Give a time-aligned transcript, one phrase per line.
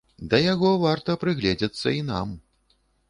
[0.29, 2.27] Да яго варта прыгледзецца і нам.